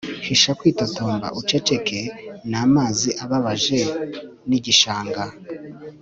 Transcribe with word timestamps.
Hisha 0.25 0.51
kwitotomba 0.59 1.27
ucecetse 1.39 1.99
ni 2.49 2.57
amazi 2.65 3.09
ababaje 3.23 3.79
nigishanga 4.47 5.23